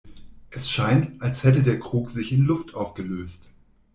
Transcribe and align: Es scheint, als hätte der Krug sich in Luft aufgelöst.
Es 0.49 0.67
scheint, 0.67 1.21
als 1.21 1.43
hätte 1.43 1.61
der 1.61 1.79
Krug 1.79 2.09
sich 2.09 2.31
in 2.31 2.41
Luft 2.43 2.73
aufgelöst. 2.73 3.51